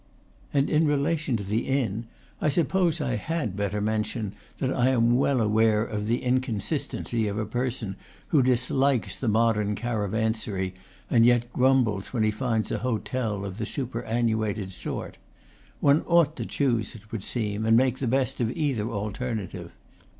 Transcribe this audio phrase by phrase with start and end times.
[0.51, 2.07] And in relation to the inn,
[2.41, 7.27] I suppose I had better mention that I am well aware of the in consistency
[7.27, 7.95] of a person
[8.29, 10.73] who dislikes the modern cara vansary,
[11.07, 15.19] and yet grumbles when he finds a hotel of the superannuated sort.
[15.81, 19.71] One ought to choose, it would seem, and make the best of either alternative.